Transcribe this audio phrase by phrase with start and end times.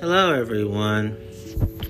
[0.00, 1.14] Hello, everyone.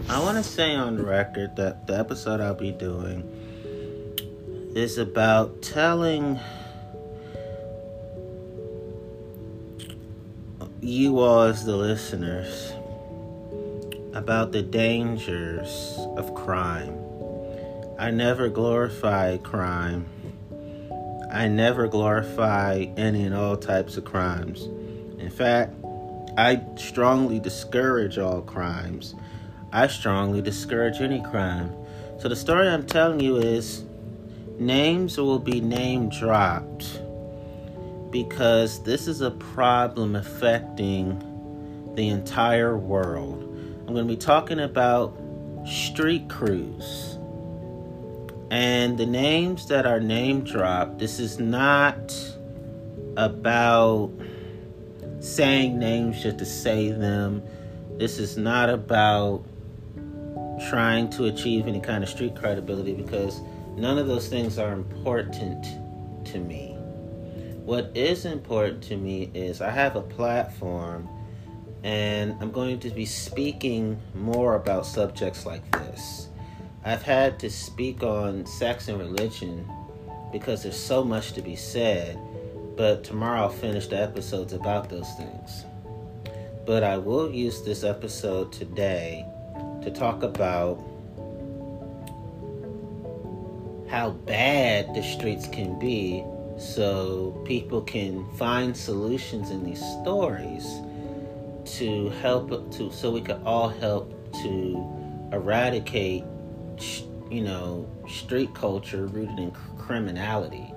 [0.08, 3.22] I want to say on record that the episode I'll be doing
[4.74, 6.40] is about telling
[10.80, 12.72] you all, as the listeners,
[14.12, 16.98] about the dangers of crime.
[17.96, 20.06] I never glorify crime.
[21.32, 24.64] I never glorify any and all types of crimes.
[25.20, 25.76] In fact,
[26.40, 29.14] I strongly discourage all crimes.
[29.72, 31.70] I strongly discourage any crime.
[32.18, 33.84] So the story I'm telling you is
[34.58, 37.02] names will be name dropped
[38.10, 41.22] because this is a problem affecting
[41.94, 43.42] the entire world.
[43.86, 45.14] I'm going to be talking about
[45.66, 47.18] street crews.
[48.50, 52.14] And the names that are name dropped, this is not
[53.18, 54.10] about
[55.20, 57.42] saying names just to say them.
[57.98, 59.44] This is not about
[60.68, 63.40] trying to achieve any kind of street credibility because
[63.76, 65.64] none of those things are important
[66.26, 66.74] to me.
[67.64, 71.08] What is important to me is I have a platform
[71.82, 76.28] and I'm going to be speaking more about subjects like this.
[76.84, 79.70] I've had to speak on sex and religion
[80.32, 82.18] because there's so much to be said,
[82.80, 85.66] but tomorrow I'll finish the episodes about those things.
[86.64, 89.26] But I will use this episode today
[89.82, 90.76] to talk about
[93.90, 96.24] how bad the streets can be
[96.58, 100.64] so people can find solutions in these stories
[101.76, 104.10] to help to so we can all help
[104.42, 106.24] to eradicate
[107.30, 110.72] you know, street culture rooted in criminality.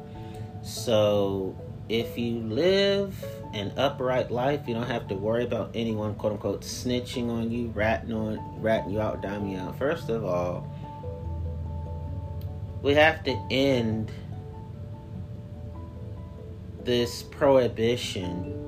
[0.64, 1.56] So
[1.94, 6.62] if you live an upright life, you don't have to worry about anyone, quote unquote,
[6.62, 9.78] snitching on you, ratting on, ratting you out, diming you out.
[9.78, 10.68] First of all,
[12.82, 14.12] we have to end
[16.84, 18.60] this prohibition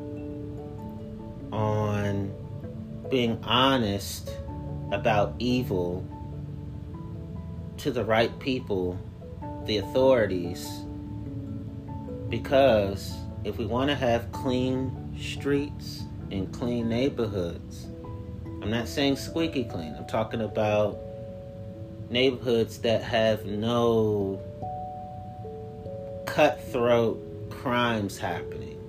[1.52, 2.31] on
[3.09, 4.30] being honest
[4.91, 6.06] about evil
[7.78, 9.00] to the right people,
[9.66, 10.84] the authorities,
[12.30, 13.13] because
[13.44, 17.88] if we want to have clean streets and clean neighborhoods,
[18.62, 20.97] I'm not saying squeaky clean, I'm talking about
[22.09, 24.41] neighborhoods that have no
[26.25, 28.80] cutthroat crimes happening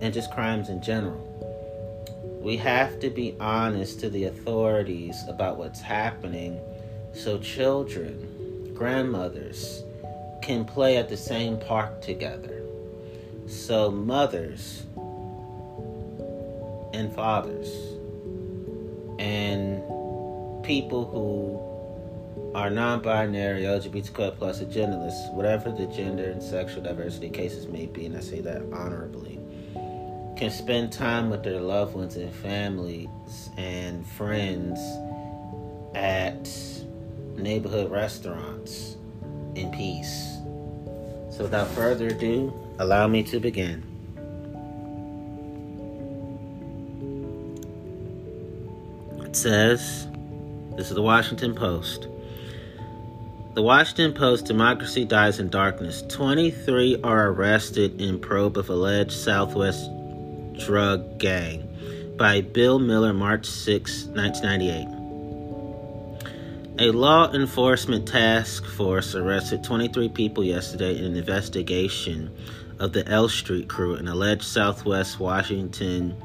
[0.00, 1.24] and just crimes in general.
[2.42, 6.60] We have to be honest to the authorities about what's happening
[7.12, 9.82] so children grandmothers
[10.40, 12.57] can play at the same park together.
[13.48, 14.84] So mothers
[16.92, 17.68] and fathers
[19.18, 19.82] and
[20.62, 27.86] people who are non-binary, LGBTQ plus, agendaless, whatever the gender and sexual diversity cases may
[27.86, 29.40] be, and I say that honorably,
[30.36, 33.08] can spend time with their loved ones and families
[33.56, 34.78] and friends
[35.94, 36.50] at
[37.36, 38.96] neighborhood restaurants
[39.54, 40.36] in peace.
[41.30, 43.82] So, without further ado, allow me to begin.
[49.24, 50.06] It says,
[50.76, 52.08] This is the Washington Post.
[53.54, 56.02] The Washington Post Democracy Dies in Darkness.
[56.08, 59.90] 23 are arrested in probe of alleged Southwest
[60.58, 61.64] drug gang
[62.16, 64.98] by Bill Miller, March 6, 1998.
[66.80, 72.30] A law enforcement task force arrested 23 people yesterday in an investigation
[72.78, 76.16] of the L Street crew, an alleged Southwest Washington,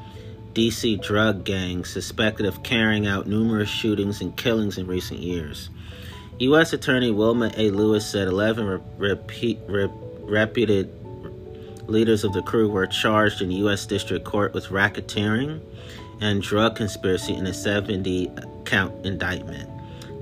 [0.53, 0.97] D.C.
[0.97, 5.69] drug gang suspected of carrying out numerous shootings and killings in recent years.
[6.39, 6.73] U.S.
[6.73, 7.69] Attorney Wilma A.
[7.69, 10.91] Lewis said 11 repeat, reputed
[11.87, 13.85] leaders of the crew were charged in U.S.
[13.85, 15.61] District Court with racketeering
[16.21, 18.31] and drug conspiracy in a 70
[18.65, 19.69] count indictment.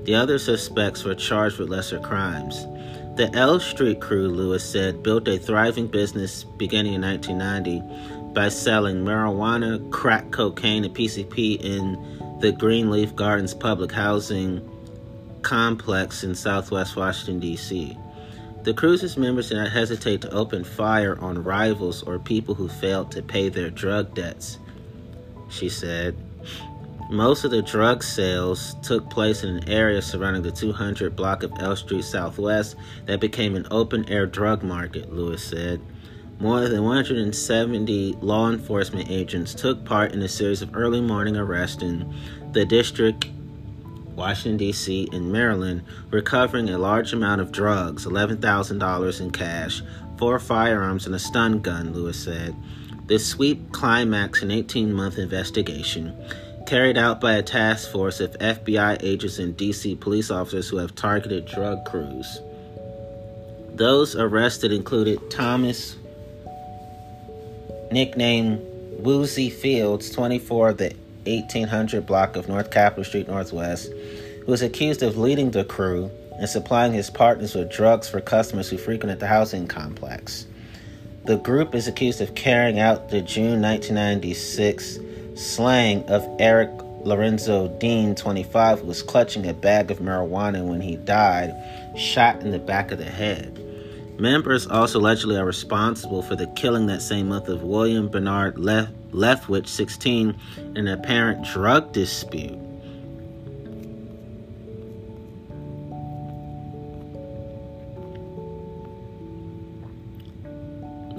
[0.04, 2.66] The other suspects were charged with lesser crimes.
[3.14, 9.04] The L Street crew, Lewis said, built a thriving business beginning in 1990 by selling
[9.04, 14.66] marijuana, crack cocaine, and PCP in the Greenleaf Gardens public housing
[15.42, 17.98] complex in southwest Washington, D.C.
[18.62, 23.10] The crew's members did not hesitate to open fire on rivals or people who failed
[23.12, 24.58] to pay their drug debts,
[25.50, 26.16] she said.
[27.12, 31.52] Most of the drug sales took place in an area surrounding the 200 block of
[31.60, 32.74] L Street Southwest
[33.04, 35.82] that became an open air drug market, Lewis said.
[36.40, 41.82] More than 170 law enforcement agents took part in a series of early morning arrests
[41.82, 42.14] in
[42.52, 43.28] the district,
[44.16, 49.82] Washington, D.C., and Maryland, recovering a large amount of drugs $11,000 in cash,
[50.16, 52.56] four firearms, and a stun gun, Lewis said.
[53.04, 56.16] This sweep climaxed an 18 month investigation
[56.72, 60.94] carried out by a task force of FBI agents and DC police officers who have
[60.94, 62.40] targeted drug crews.
[63.74, 65.96] Those arrested included Thomas,
[67.90, 68.58] nicknamed
[69.04, 70.94] Woozy Fields, 24 of the
[71.26, 76.48] 1800 block of North Capitol Street Northwest, who was accused of leading the crew and
[76.48, 80.46] supplying his partners with drugs for customers who frequented the housing complex.
[81.26, 86.70] The group is accused of carrying out the June 1996 slaying of Eric
[87.04, 91.54] Lorenzo Dean, 25, who was clutching a bag of marijuana when he died,
[91.96, 93.58] shot in the back of the head.
[94.20, 98.90] Members also allegedly are responsible for the killing that same month of William Bernard Lef-
[99.10, 102.58] Leftwich, 16, in an apparent drug dispute.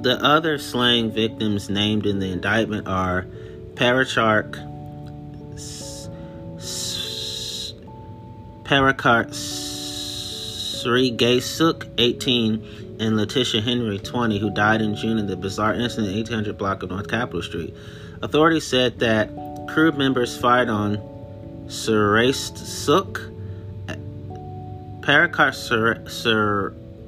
[0.04, 3.26] The other slaying victims named in the indictment are
[3.76, 4.54] Parachark,
[8.64, 9.30] Parakart
[10.84, 16.14] Srigasuk, 18, and Letitia Henry, 20, who died in June in the bizarre incident in
[16.14, 17.74] the 1800 block of North Capitol Street.
[18.22, 19.30] Authorities said that
[19.70, 20.98] crew members fired on
[21.68, 23.22] Suk,
[25.02, 25.56] Parakart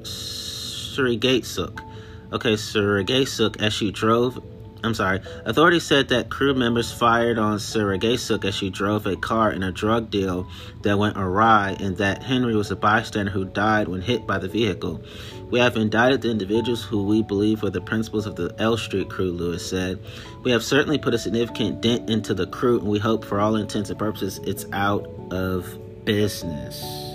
[0.02, 1.80] Srigasuk,
[2.32, 4.42] Okay, Surigasuk as she drove.
[4.86, 5.20] I'm sorry.
[5.44, 9.72] Authorities said that crew members fired on Surigasuk as she drove a car in a
[9.72, 10.46] drug deal
[10.82, 14.46] that went awry, and that Henry was a bystander who died when hit by the
[14.46, 15.02] vehicle.
[15.50, 19.10] We have indicted the individuals who we believe were the principals of the L Street
[19.10, 19.98] crew, Lewis said.
[20.44, 23.56] We have certainly put a significant dent into the crew, and we hope for all
[23.56, 25.66] intents and purposes it's out of
[26.04, 27.05] business.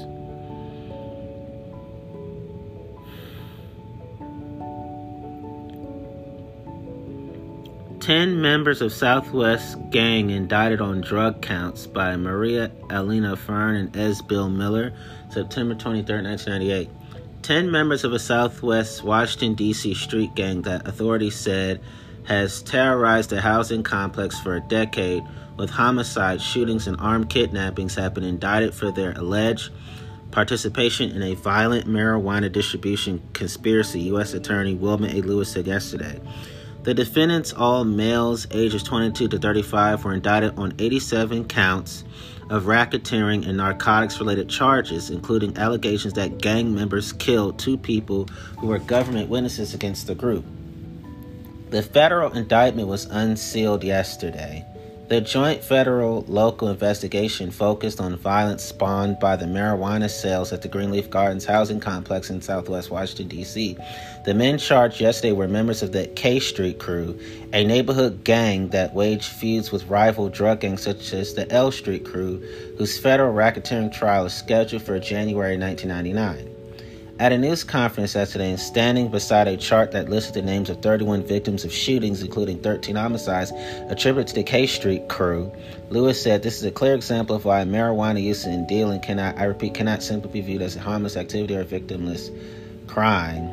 [8.12, 14.92] 10 members of Southwest Gang indicted on drug counts by Maria Elena Fernandez Bill Miller,
[15.30, 16.90] September 23, 1998.
[17.42, 19.94] 10 members of a Southwest Washington, D.C.
[19.94, 21.80] street gang that authorities said
[22.26, 25.24] has terrorized a housing complex for a decade
[25.56, 29.72] with homicides, shootings, and armed kidnappings have been indicted for their alleged
[30.32, 34.34] participation in a violent marijuana distribution conspiracy, U.S.
[34.34, 35.22] Attorney Wilma A.
[35.22, 36.20] Lewis said yesterday.
[36.84, 42.04] The defendants, all males ages 22 to 35, were indicted on 87 counts
[42.50, 48.26] of racketeering and narcotics related charges, including allegations that gang members killed two people
[48.58, 50.44] who were government witnesses against the group.
[51.70, 54.66] The federal indictment was unsealed yesterday.
[55.12, 60.70] The joint federal local investigation focused on violence spawned by the marijuana sales at the
[60.70, 63.76] Greenleaf Gardens housing complex in southwest Washington, D.C.
[64.24, 67.20] The men charged yesterday were members of the K Street crew,
[67.52, 72.06] a neighborhood gang that waged feuds with rival drug gangs such as the L Street
[72.06, 72.38] crew,
[72.78, 76.51] whose federal racketeering trial is scheduled for January 1999.
[77.22, 80.82] At a news conference yesterday, and standing beside a chart that listed the names of
[80.82, 83.52] 31 victims of shootings, including 13 homicides
[83.90, 85.52] attributed to the K Street crew,
[85.92, 89.44] Lewis said, This is a clear example of why marijuana use and dealing cannot, I
[89.44, 92.36] repeat, cannot simply be viewed as a harmless activity or a victimless
[92.88, 93.52] crime.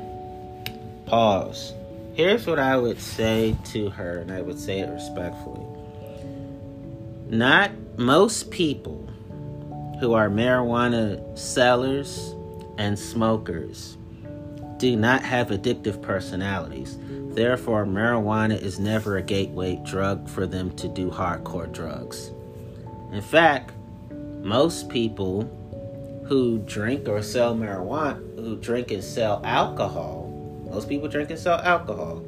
[1.04, 1.74] Pause.
[2.14, 5.60] Here's what I would say to her, and I would say it respectfully.
[7.28, 9.10] Not most people
[10.00, 12.34] who are marijuana sellers
[12.78, 13.98] and smokers
[14.78, 16.96] do not have addictive personalities.
[17.34, 22.30] Therefore, marijuana is never a gateway drug for them to do hardcore drugs.
[23.12, 23.72] In fact,
[24.42, 25.42] most people
[26.26, 30.26] who drink or sell marijuana, who drink and sell alcohol,
[30.70, 32.24] most people drink and sell alcohol,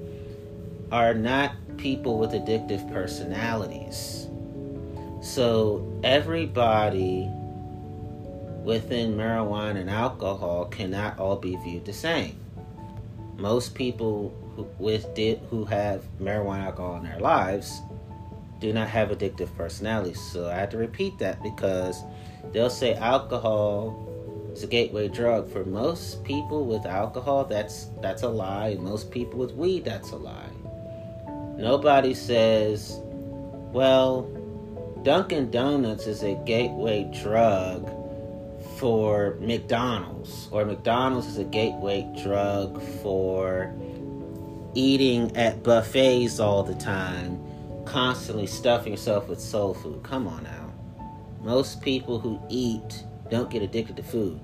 [0.91, 4.27] are not people with addictive personalities.
[5.23, 7.31] So, everybody
[8.71, 12.37] within marijuana and alcohol cannot all be viewed the same.
[13.37, 17.81] Most people who, with did, who have marijuana alcohol in their lives
[18.61, 20.21] do not have addictive personalities.
[20.21, 22.05] So I have to repeat that because
[22.53, 24.07] they'll say alcohol
[24.53, 25.51] is a gateway drug.
[25.51, 28.77] For most people with alcohol, that's that's a lie.
[28.79, 30.55] Most people with weed, that's a lie.
[31.57, 33.01] Nobody says,
[33.73, 34.31] well,
[35.03, 37.97] Dunkin' Donuts is a gateway drug
[38.81, 43.73] for McDonald's, or McDonald's is a gateway drug for
[44.75, 47.39] eating at buffets all the time,
[47.85, 50.03] constantly stuffing yourself with soul food.
[50.03, 50.73] Come on now.
[51.43, 54.41] most people who eat don't get addicted to food.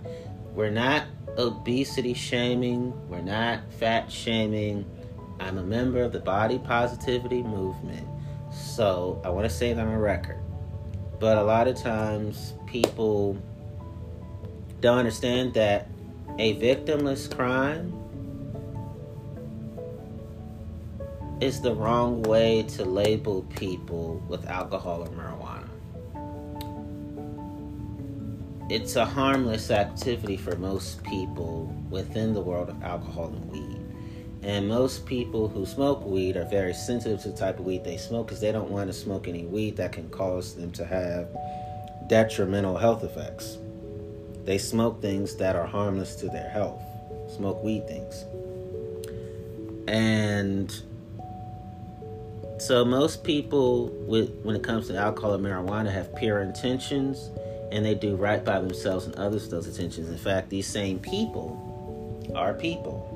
[0.54, 1.04] We're not
[1.38, 4.84] obesity shaming, we're not fat shaming.
[5.40, 8.06] I'm a member of the body positivity movement.
[8.50, 10.40] So I want to say that on record.
[11.18, 13.36] But a lot of times people
[14.80, 15.88] don't understand that
[16.38, 17.92] a victimless crime
[21.40, 25.68] is the wrong way to label people with alcohol or marijuana.
[28.68, 33.80] It's a harmless activity for most people within the world of alcohol and weed.
[34.42, 37.96] And most people who smoke weed are very sensitive to the type of weed they
[37.96, 41.28] smoke because they don't want to smoke any weed that can cause them to have
[42.08, 43.58] detrimental health effects.
[44.46, 46.80] They smoke things that are harmless to their health,
[47.34, 48.24] smoke weed things.
[49.88, 50.72] And
[52.58, 57.30] so most people with when it comes to alcohol and marijuana have pure intentions
[57.72, 60.08] and they do right by themselves and others those intentions.
[60.08, 61.62] In fact, these same people
[62.34, 63.12] are people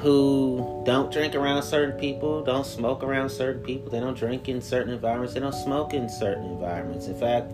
[0.00, 4.60] who don't drink around certain people, don't smoke around certain people, they don't drink in
[4.60, 7.06] certain environments, they don't smoke in certain environments.
[7.06, 7.52] In fact,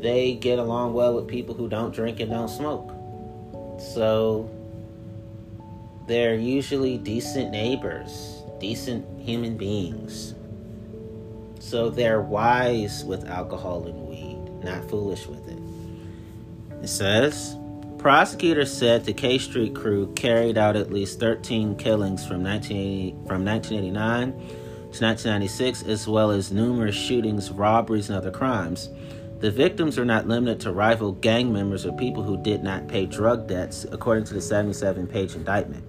[0.00, 2.92] they get along well with people who don't drink and don't smoke.
[3.78, 4.50] So
[6.06, 10.34] they're usually decent neighbors, decent human beings.
[11.60, 15.58] So they're wise with alcohol and weed, not foolish with it.
[16.82, 17.56] It says,
[17.98, 23.44] Prosecutors said the K Street crew carried out at least 13 killings from, 1980, from
[23.44, 28.88] 1989 to 1996, as well as numerous shootings, robberies, and other crimes.
[29.40, 33.06] The victims are not limited to rival gang members or people who did not pay
[33.06, 35.82] drug debts, according to the 77 page indictment.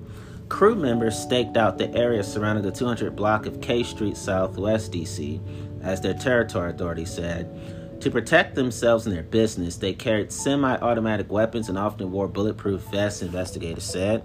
[0.48, 5.42] Crew members staked out the area surrounding the 200 block of K Street Southwest, D.C.,
[5.82, 8.00] as their territory authority said.
[8.02, 12.82] To protect themselves and their business, they carried semi automatic weapons and often wore bulletproof
[12.84, 14.24] vests, investigators said.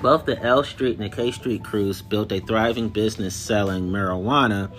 [0.00, 4.72] Both the L Street and the K Street crews built a thriving business selling marijuana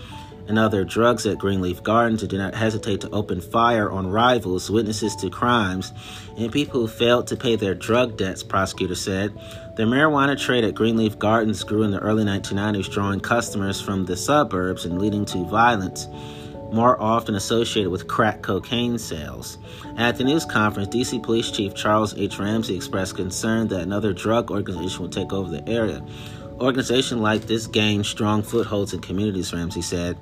[0.47, 4.69] and other drugs at Greenleaf Gardens and did not hesitate to open fire on rivals,
[4.69, 5.93] witnesses to crimes,
[6.37, 9.33] and people who failed to pay their drug debts, prosecutors said.
[9.75, 14.17] The marijuana trade at Greenleaf Gardens grew in the early 1990s, drawing customers from the
[14.17, 16.07] suburbs and leading to violence
[16.71, 19.57] more often associated with crack cocaine sales.
[19.97, 22.39] At the news conference, DC Police Chief Charles H.
[22.39, 26.03] Ramsey expressed concern that another drug organization would take over the area.
[26.59, 30.17] Organizations like this gain strong footholds in communities, Ramsey said.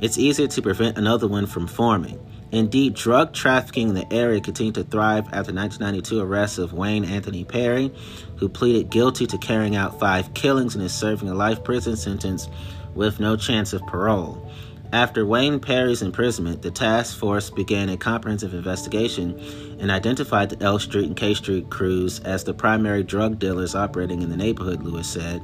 [0.00, 2.24] It's easier to prevent another one from forming.
[2.52, 7.44] Indeed, drug trafficking in the area continued to thrive after 1992 arrests of Wayne Anthony
[7.44, 7.92] Perry,
[8.36, 12.48] who pleaded guilty to carrying out five killings and is serving a life prison sentence
[12.94, 14.48] with no chance of parole.
[14.92, 19.38] After Wayne Perry's imprisonment, the task force began a comprehensive investigation
[19.78, 24.22] and identified the L Street and K Street crews as the primary drug dealers operating
[24.22, 25.42] in the neighborhood, Lewis said.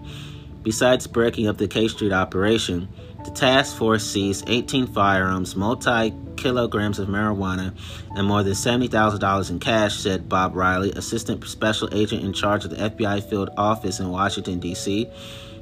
[0.67, 2.89] Besides breaking up the K Street operation,
[3.25, 7.73] the task force seized 18 firearms, multi kilograms of marijuana,
[8.17, 12.71] and more than $70,000 in cash, said Bob Riley, assistant special agent in charge of
[12.71, 15.09] the FBI field office in Washington, D.C.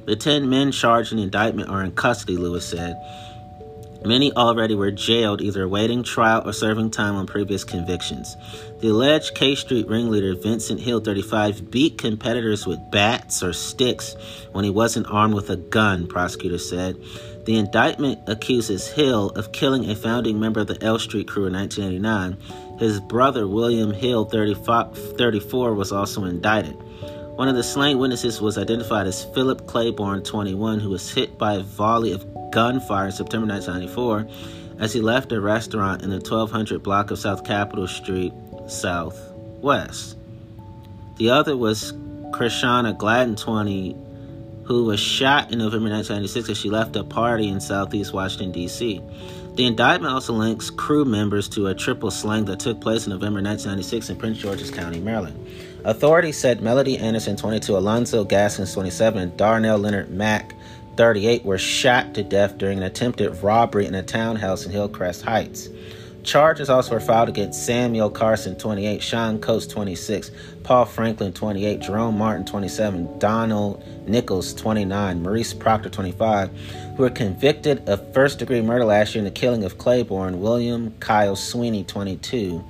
[0.05, 2.95] The 10 men charged in indictment are in custody, Lewis said.
[4.05, 8.37] Many already were jailed, either awaiting trial or serving time on previous convictions.
[8.79, 14.15] The alleged K Street ringleader Vincent Hill, 35, beat competitors with bats or sticks
[14.51, 16.97] when he wasn't armed with a gun, prosecutors said.
[17.45, 21.53] The indictment accuses Hill of killing a founding member of the L Street crew in
[21.53, 22.77] 1989.
[22.77, 26.75] His brother, William Hill, 34, was also indicted.
[27.35, 31.55] One of the slain witnesses was identified as Philip Claiborne, 21, who was hit by
[31.55, 36.81] a volley of gunfire in September 1994 as he left a restaurant in the 1200
[36.81, 38.31] block of South Capitol Street,
[38.67, 40.17] Southwest.
[41.17, 41.91] The other was
[42.31, 43.93] Krishana Gladden, 20,
[44.63, 49.01] who was shot in November 1996 as she left a party in Southeast Washington, D.C.
[49.55, 53.41] The indictment also links crew members to a triple slang that took place in November
[53.41, 55.45] 1996 in Prince George's County, Maryland.
[55.83, 60.55] Authorities said Melody Anderson, 22, Alonzo Gaskins, 27, and Darnell Leonard Mack,
[60.95, 65.69] 38, were shot to death during an attempted robbery in a townhouse in Hillcrest Heights.
[66.23, 70.31] Charges also were filed against Samuel Carson, 28, Sean Coates, 26,
[70.63, 76.49] Paul Franklin, 28, Jerome Martin, 27, Donald Nichols, 29, Maurice Proctor, 25,
[76.97, 80.95] who were convicted of first degree murder last year in the killing of Claiborne, William
[80.99, 82.63] Kyle Sweeney, 22,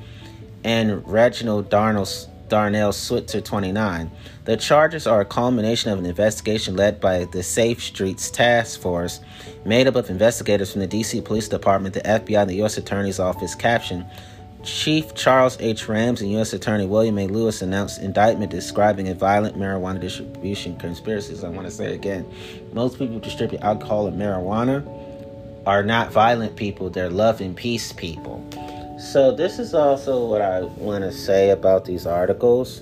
[0.65, 2.08] and Reginald Darnell
[2.48, 4.12] Darnell Switzer, 29.
[4.46, 9.20] The charges are a culmination of an investigation led by the Safe Streets Task Force,
[9.66, 11.22] made up of investigators from the D.C.
[11.22, 12.78] Police Department, the FBI, and the U.S.
[12.78, 13.56] Attorney's Office.
[13.56, 14.06] Caption
[14.66, 15.88] Chief Charles H.
[15.88, 16.52] Ramsey and U.S.
[16.52, 17.28] Attorney Wilma A.
[17.28, 21.38] Lewis announced indictment describing a violent marijuana distribution conspiracy.
[21.46, 22.25] I want to say again,
[22.74, 24.84] most people distribute alcohol and marijuana
[25.68, 28.44] are not violent people; they're love and peace people.
[28.98, 32.82] So this is also what I want to say about these articles.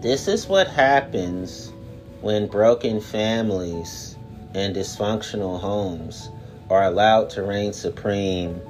[0.00, 1.72] This is what happens
[2.20, 4.16] when broken families
[4.54, 6.30] and dysfunctional homes
[6.68, 8.60] are allowed to reign supreme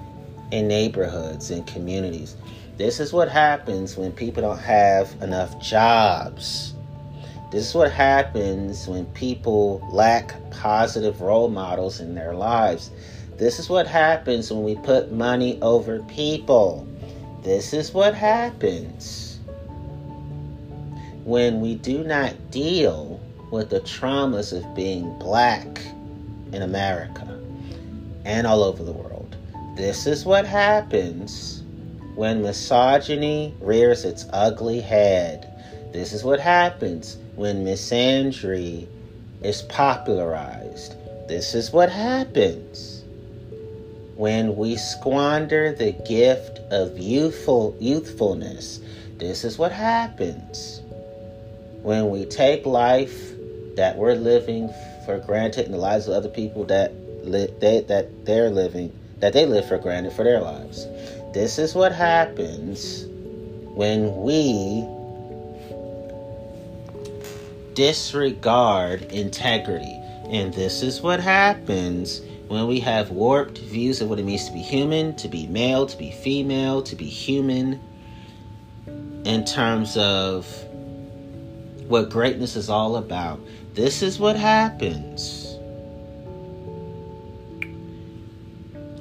[0.50, 2.36] in neighborhoods and communities.
[2.76, 6.74] This is what happens when people don't have enough jobs.
[7.50, 12.90] This is what happens when people lack positive role models in their lives.
[13.36, 16.88] This is what happens when we put money over people.
[17.42, 19.40] This is what happens
[21.24, 25.82] when we do not deal with the traumas of being black
[26.52, 27.38] in America
[28.24, 29.36] and all over the world.
[29.76, 31.62] This is what happens
[32.14, 35.46] when misogyny rears its ugly head.
[35.92, 38.88] This is what happens when misandry
[39.42, 40.94] is popularized.
[41.28, 42.95] This is what happens
[44.16, 48.80] when we squander the gift of youthful youthfulness.
[49.18, 50.80] This is what happens
[51.82, 53.32] when we take life
[53.76, 54.70] that we're living
[55.04, 56.92] for granted in the lives of other people that
[57.22, 60.86] li- they, that they're living that they live for granted for their lives.
[61.32, 63.06] This is what happens
[63.74, 64.86] when we
[67.74, 70.00] disregard integrity.
[70.30, 74.52] And this is what happens when we have warped views of what it means to
[74.52, 77.80] be human, to be male, to be female, to be human,
[79.24, 80.46] in terms of
[81.88, 83.40] what greatness is all about.
[83.74, 85.46] This is what happens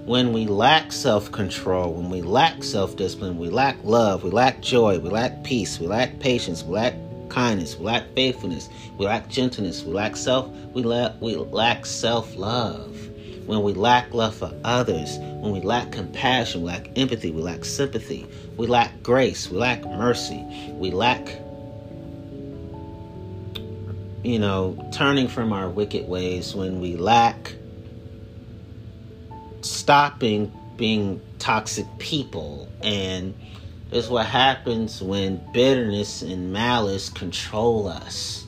[0.05, 4.61] when we lack self control, when we lack self discipline, we lack love, we lack
[4.61, 6.93] joy, we lack peace, we lack patience, we lack
[7.29, 12.35] kindness, we lack faithfulness, we lack gentleness, we lack self, we lack we lack self
[12.35, 12.94] love.
[13.45, 17.63] When we lack love for others, when we lack compassion, we lack empathy, we lack
[17.65, 18.25] sympathy,
[18.57, 21.27] we lack grace, we lack mercy, we lack
[24.25, 27.53] you know, turning from our wicked ways, when we lack
[29.61, 32.67] stopping being toxic people.
[32.81, 33.35] And
[33.91, 38.47] is what happens when bitterness and malice control us.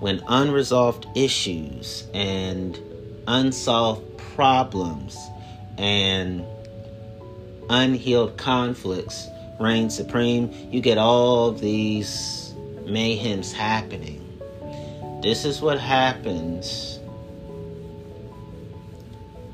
[0.00, 2.78] When unresolved issues and
[3.26, 5.16] unsolved problems
[5.78, 6.44] and
[7.68, 9.28] unhealed conflicts
[9.58, 12.54] reign supreme, you get all these
[12.84, 14.26] mayhems happening.
[15.22, 16.99] This is what happens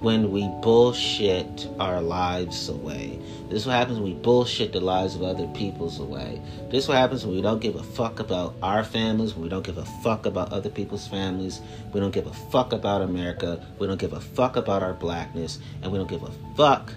[0.06, 3.18] when we bullshit our lives away.
[3.48, 6.40] This is what happens when we bullshit the lives of other people's away.
[6.70, 9.48] This is what happens when we don't give a fuck about our families, when we
[9.48, 11.60] don't give a fuck about other people's families,
[11.92, 15.58] we don't give a fuck about America, we don't give a fuck about our blackness,
[15.82, 16.92] and we don't give a fuck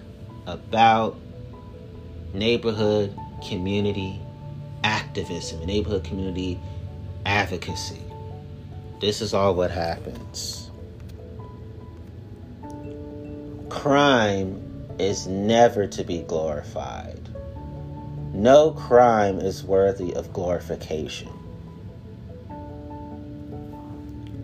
[0.45, 1.17] about
[2.35, 4.21] neighborhood community
[4.83, 6.59] activism, neighborhood community
[7.25, 8.03] advocacy.
[9.01, 10.58] This is all what happens
[13.69, 14.61] crime
[14.99, 17.29] is never to be glorified.
[18.33, 21.29] No crime is worthy of glorification.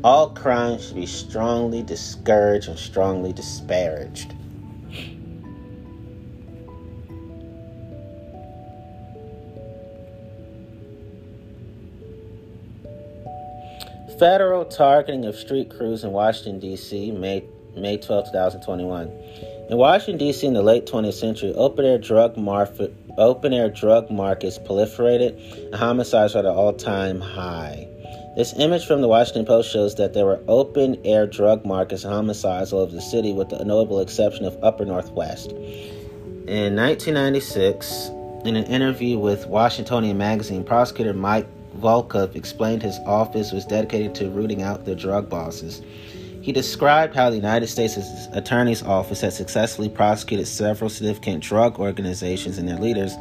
[0.04, 4.34] All crime should be strongly discouraged and strongly disparaged.
[14.20, 17.12] Federal targeting of street crews in Washington, D.C.
[17.12, 17.44] May
[17.76, 19.08] May 12, 2021.
[19.70, 24.12] In Washington, D.C., in the late 20th century, open air drug market open air drug
[24.12, 27.88] markets proliferated and homicides were at an all time high.
[28.36, 32.14] This image from the Washington Post shows that there were open air drug markets and
[32.14, 35.52] homicides all over the city, with the notable exception of Upper Northwest.
[35.52, 38.10] In 1996,
[38.44, 41.48] in an interview with Washingtonian magazine, prosecutor Mike
[41.80, 45.82] Volkov explained his office was dedicated to rooting out the drug bosses.
[46.46, 47.98] He described how the United States
[48.32, 53.16] Attorney's Office had successfully prosecuted several significant drug organizations and their leaders,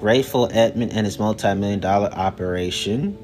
[0.00, 3.18] Rayful Edmond and his multi million dollar operation,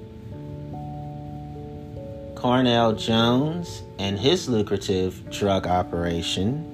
[2.34, 6.68] Cornell Jones and his lucrative drug operation,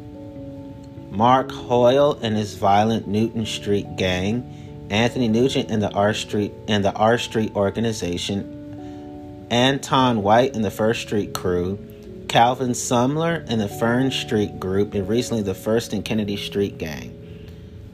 [1.10, 6.82] Mark Hoyle and his violent Newton Street gang, Anthony Nugent and the R Street and
[6.82, 11.78] the R Street organization, Anton White and the First Street crew,
[12.30, 17.16] Calvin Sumler and the Fern Street group, and recently the First and Kennedy Street gang.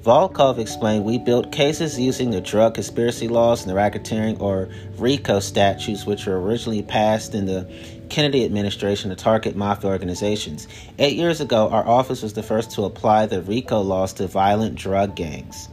[0.03, 4.69] Volkov explained, We built cases using the drug conspiracy laws and the racketeering or
[4.99, 7.67] RICO statutes, which were originally passed in the
[8.11, 10.69] Kennedy administration to target mafia organizations.
[10.99, 14.75] Eight years ago, our office was the first to apply the RICO laws to violent
[14.75, 15.71] drug gangs.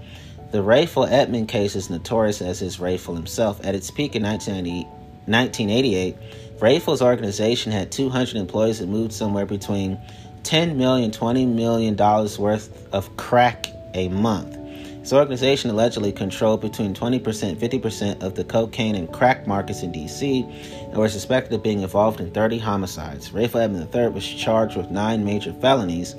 [0.52, 3.60] The Rayful Edmond case is notorious as is Rayful himself.
[3.66, 6.16] At its peak in 1988,
[6.60, 10.00] Rayful's organization had 200 employees that moved somewhere between
[10.44, 14.58] 10 million, 20 million dollars worth of crack a month.
[15.02, 17.20] His organization allegedly controlled between 20%
[17.58, 20.44] 50% of the cocaine and crack markets in D.C.
[20.44, 23.32] and were suspected of being involved in 30 homicides.
[23.32, 26.16] Rayful Edmond III was charged with nine major felonies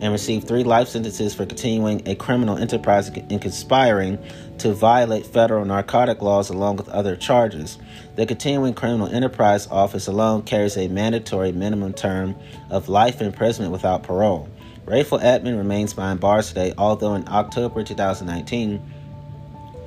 [0.00, 4.18] and received three life sentences for continuing a criminal enterprise and conspiring
[4.58, 7.78] to violate federal narcotic laws along with other charges.
[8.16, 12.34] The continuing criminal enterprise office alone carries a mandatory minimum term
[12.70, 14.48] of life imprisonment without parole.
[14.86, 18.80] Rayful Edmond remains behind bars today, although in October 2019,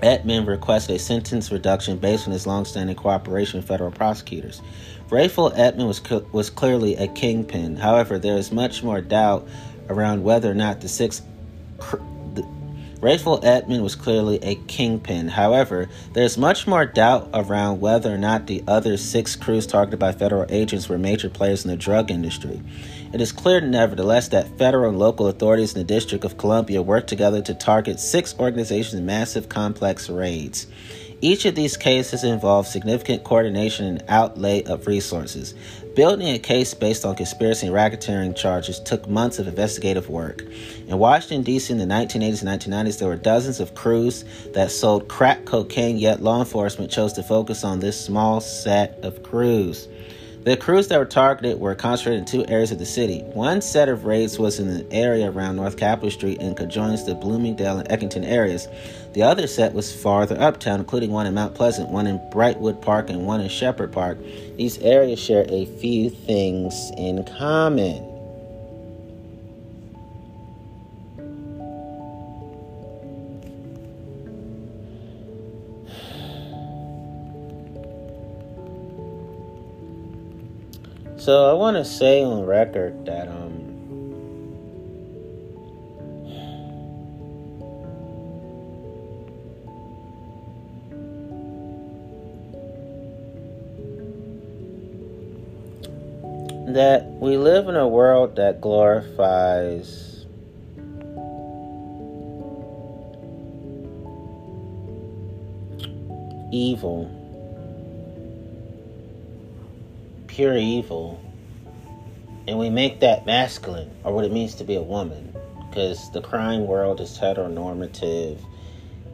[0.02, 4.62] Edmond requested a sentence reduction based on his longstanding cooperation with federal prosecutors.
[5.10, 7.76] Rayful Edmond was, was clearly a kingpin.
[7.76, 9.48] However, there is much more doubt
[9.90, 11.22] around whether or not the six
[13.02, 15.30] Rayful Edmond was clearly a kingpin.
[15.30, 20.12] However, there's much more doubt around whether or not the other six crews targeted by
[20.12, 22.62] federal agents were major players in the drug industry.
[23.14, 27.08] It is clear, nevertheless, that federal and local authorities in the District of Columbia worked
[27.08, 30.68] together to target six organizations in massive, complex raids.
[31.22, 35.54] Each of these cases involved significant coordination and outlay of resources.
[35.96, 40.44] Building a case based on conspiracy and racketeering charges took months of investigative work.
[40.88, 44.24] In Washington, D.C., in the 1980s and 1990s, there were dozens of crews
[44.54, 49.24] that sold crack cocaine, yet law enforcement chose to focus on this small set of
[49.24, 49.88] crews.
[50.46, 53.24] The crews that were targeted were concentrated in two areas of the city.
[53.34, 57.14] One set of raids was in the area around North Capitol Street and conjoins the
[57.14, 58.70] Bloomingdale and Eckington areas.
[59.12, 63.10] The other set was farther uptown, including one in Mount Pleasant, one in Brightwood Park,
[63.10, 64.18] and one in Shepherd Park.
[64.56, 68.09] These areas share a few things in common.
[81.30, 83.54] So I want to say on record that um
[96.74, 100.26] that we live in a world that glorifies
[106.52, 107.19] evil
[110.40, 111.20] pure evil
[112.48, 115.36] and we make that masculine or what it means to be a woman
[115.68, 118.40] because the crime world is heteronormative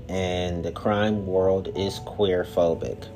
[0.07, 3.07] and the crime world is queer phobic.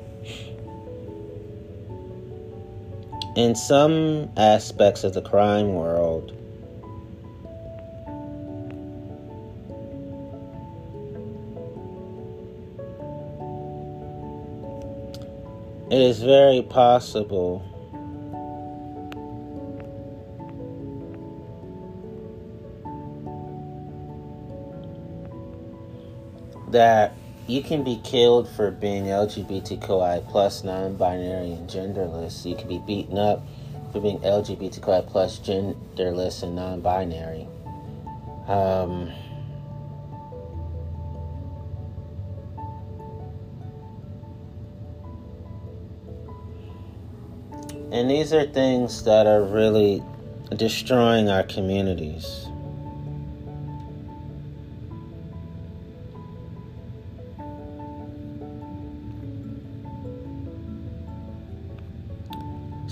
[3.36, 6.32] In some aspects of the crime world,
[15.92, 17.69] it is very possible
[26.72, 27.14] that
[27.46, 32.44] you can be killed for being LGBTQI plus non-binary and genderless.
[32.44, 33.42] You can be beaten up
[33.92, 37.48] for being LGBTQI plus genderless and non-binary.
[38.46, 39.10] Um,
[47.92, 50.02] and these are things that are really
[50.56, 52.49] destroying our communities.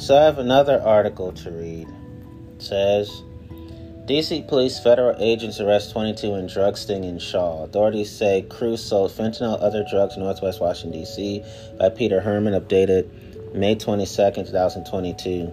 [0.08, 1.86] So I have another article to read.
[1.86, 3.10] It says
[4.06, 7.64] DC police federal agents arrest 22 in drug sting in Shaw.
[7.64, 11.44] Authorities say crews sold fentanyl, other drugs in Northwest Washington, D.C.
[11.78, 15.52] by Peter Herman, updated May 22nd, 2022.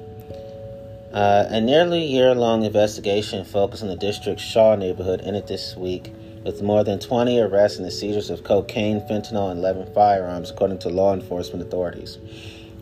[1.11, 6.13] Uh, a nearly year long investigation focused on the district's Shaw neighborhood ended this week
[6.45, 10.79] with more than 20 arrests and the seizures of cocaine, fentanyl, and 11 firearms, according
[10.79, 12.19] to law enforcement authorities.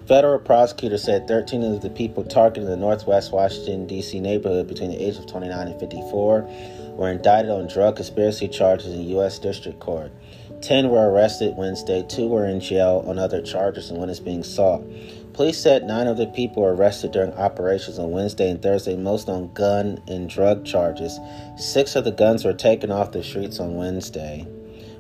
[0.08, 4.20] Federal prosecutors said 13 of the people targeted in the Northwest Washington, D.C.
[4.20, 6.42] neighborhood between the ages of 29 and 54
[6.98, 9.40] were indicted on drug conspiracy charges in U.S.
[9.40, 10.12] District Court.
[10.62, 14.44] Ten were arrested Wednesday, two were in jail on other charges, and one is being
[14.44, 14.84] sought.
[15.32, 19.30] Police said nine of the people were arrested during operations on Wednesday and Thursday, most
[19.30, 21.18] on gun and drug charges.
[21.58, 24.46] Six of the guns were taken off the streets on Wednesday.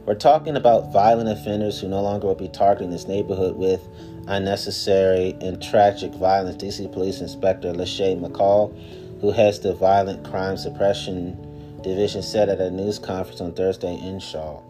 [0.05, 3.87] We're talking about violent offenders who no longer will be targeting this neighborhood with
[4.27, 6.61] unnecessary and tragic violence.
[6.61, 8.73] DC Police Inspector Lachey McCall,
[9.21, 11.37] who heads the Violent Crime Suppression
[11.81, 14.61] Division, said at a news conference on Thursday in Shaw.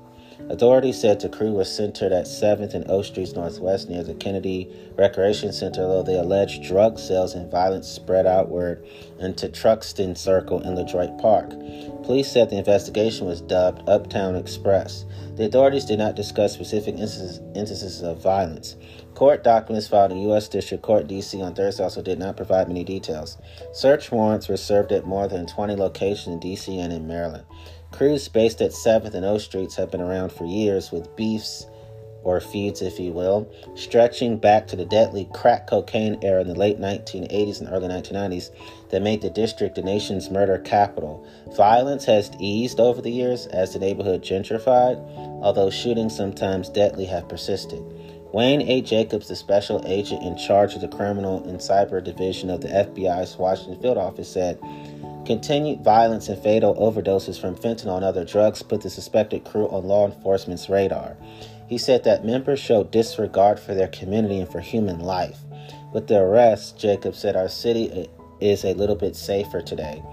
[0.50, 4.70] Authorities said the crew was centered at 7th and O Streets Northwest near the Kennedy
[4.98, 8.86] Recreation Center, though the alleged drug sales and violence spread outward
[9.20, 11.52] into Truxton Circle in LeDroit Park.
[12.04, 15.06] Police said the investigation was dubbed Uptown Express.
[15.36, 18.76] The authorities did not discuss specific instances of violence.
[19.24, 20.50] Court documents filed in U.S.
[20.50, 21.42] District Court D.C.
[21.42, 23.38] on Thursday also did not provide many details.
[23.72, 26.78] Search warrants were served at more than 20 locations in D.C.
[26.78, 27.46] and in Maryland.
[27.94, 31.68] Crews based at 7th and O Streets have been around for years with beefs
[32.24, 36.54] or feuds, if you will, stretching back to the deadly crack cocaine era in the
[36.54, 38.50] late 1980s and early 1990s
[38.90, 41.26] that made the district the nation's murder capital.
[41.56, 44.98] Violence has eased over the years as the neighborhood gentrified,
[45.42, 47.82] although shootings, sometimes deadly, have persisted.
[48.34, 48.82] Wayne A.
[48.82, 53.38] Jacobs, the special agent in charge of the Criminal and Cyber Division of the FBI's
[53.38, 54.60] Washington Field Office, said
[55.26, 59.86] Continued violence and fatal overdoses from fentanyl and other drugs put the suspected crew on
[59.86, 61.16] law enforcement's radar.
[61.68, 65.38] He said that members showed disregard for their community and for human life.
[65.94, 68.10] With the arrest, Jacob said our city
[68.42, 70.04] is a little bit safer today.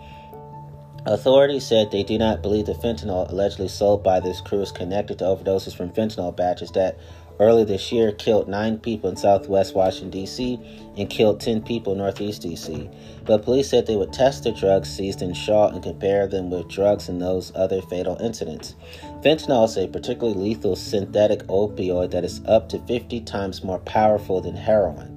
[1.07, 5.19] Authorities said they do not believe the fentanyl allegedly sold by this crew is connected
[5.19, 6.99] to overdoses from fentanyl batches that
[7.41, 10.61] early this year killed nine people in southwest Washington, D.C.,
[10.97, 12.89] and killed 10 people in northeast D.C.
[13.25, 16.69] But police said they would test the drugs seized in Shaw and compare them with
[16.69, 18.77] drugs in those other fatal incidents.
[19.23, 24.41] Fentanyl is a particularly lethal synthetic opioid that is up to 50 times more powerful
[24.41, 25.17] than heroin.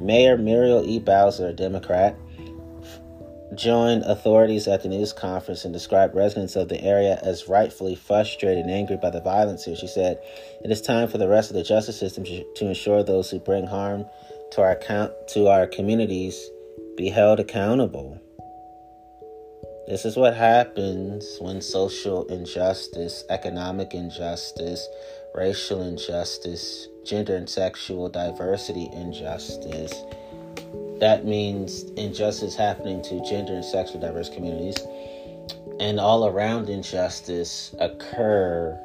[0.00, 0.98] Mayor Muriel E.
[0.98, 2.16] Bowser, a Democrat,
[3.54, 8.64] joined authorities at the news conference and described residents of the area as rightfully frustrated
[8.64, 9.76] and angry by the violence here.
[9.76, 10.18] She said,
[10.64, 13.66] "It is time for the rest of the justice system to ensure those who bring
[13.66, 14.06] harm
[14.52, 16.50] to our count to our communities
[16.96, 18.18] be held accountable."
[19.86, 24.88] This is what happens when social injustice, economic injustice,
[25.34, 29.92] racial injustice, gender and sexual diversity injustice
[31.02, 34.76] that means injustice happening to gender and sexual diverse communities
[35.80, 38.78] and all around injustice occur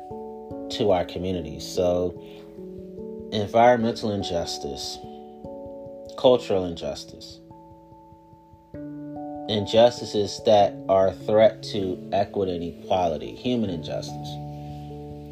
[0.72, 1.64] to our communities.
[1.64, 2.20] So,
[3.32, 4.98] environmental injustice,
[6.18, 7.40] cultural injustice,
[9.48, 14.30] injustices that are a threat to equity and equality, human injustice,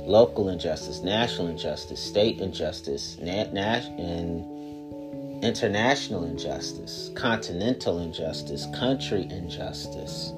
[0.05, 3.47] local injustice, national injustice, state injustice, nat-
[3.97, 4.54] and
[5.45, 10.33] international injustice, continental injustice, country injustice,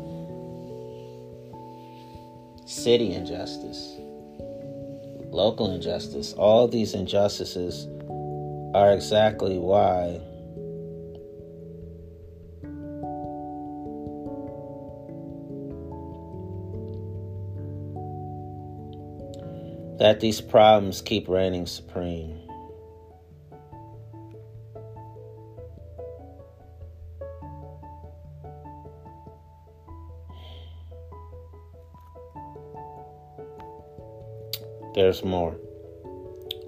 [2.66, 3.96] city injustice,
[5.32, 6.34] local injustice.
[6.34, 7.88] All these injustices
[8.76, 10.20] are exactly why
[20.00, 22.47] that these problems keep reigning supreme.
[34.98, 35.56] There's more.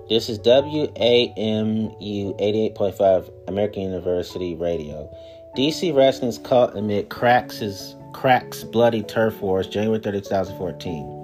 [0.08, 5.12] This is WAMU 88.5 American University Radio.
[5.58, 11.19] DC residents caught amid cracks, cracks bloody turf wars January 30, 2014.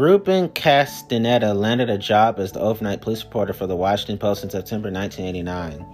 [0.00, 4.48] Ruben Castaneda landed a job as the overnight police reporter for the Washington Post in
[4.48, 5.84] September 1989.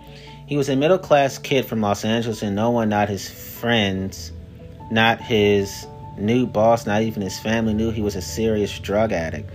[0.46, 4.30] He was a middle class kid from Los Angeles, and no one, not his friends,
[4.92, 9.50] not his new boss, not even his family, knew he was a serious drug addict.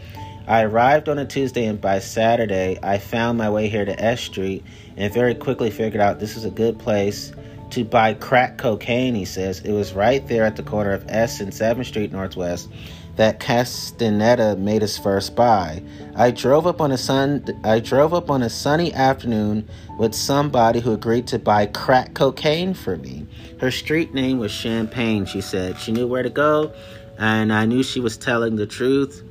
[0.48, 4.20] I arrived on a Tuesday, and by Saturday, I found my way here to S
[4.20, 4.66] Street
[4.98, 7.32] and very quickly figured out this is a good place
[7.70, 9.62] to buy crack cocaine, he says.
[9.62, 12.68] It was right there at the corner of S and 7th Street Northwest
[13.16, 15.84] that Castaneda made his first buy.
[16.16, 20.80] I drove up on a sun I drove up on a sunny afternoon with somebody
[20.80, 23.28] who agreed to buy crack cocaine for me.
[23.60, 25.78] Her street name was Champagne, she said.
[25.80, 26.74] She knew where to go,
[27.20, 29.24] and I knew she was telling the truth.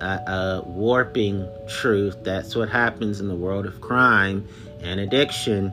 [0.00, 2.16] uh, warping truth.
[2.22, 4.46] That's what happens in the world of crime
[4.80, 5.72] and addiction.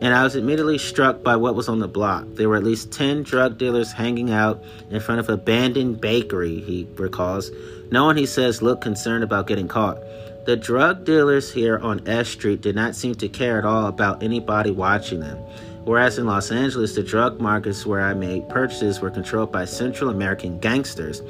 [0.00, 2.24] And I was immediately struck by what was on the block.
[2.34, 6.60] There were at least 10 drug dealers hanging out in front of an abandoned bakery,
[6.60, 7.50] he recalls.
[7.90, 9.98] No one, he says, looked concerned about getting caught.
[10.46, 14.22] The drug dealers here on S Street did not seem to care at all about
[14.22, 15.38] anybody watching them.
[15.84, 20.10] Whereas in Los Angeles, the drug markets where I made purchases were controlled by Central
[20.10, 21.20] American gangsters,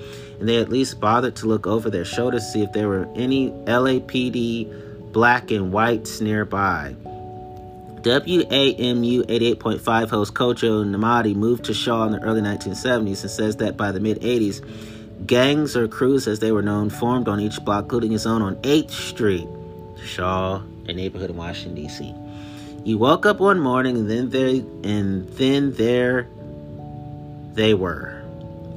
[0.40, 3.08] and they at least bothered to look over their shoulders to see if there were
[3.14, 6.94] any LAPD black and whites nearby.
[8.02, 13.76] WAMU 88.5 host Kojo Nnamdi moved to Shaw in the early 1970s and says that
[13.76, 17.84] by the mid 80s, gangs or crews as they were known formed on each block,
[17.84, 19.48] including his own on 8th Street,
[20.04, 22.14] Shaw, a neighborhood in Washington, D.C.
[22.84, 26.28] You woke up one morning and then they and then there
[27.54, 28.17] they were.